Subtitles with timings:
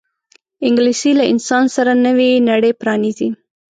[0.67, 3.29] انګلیسي له انسان سره نوې نړۍ پرانیزي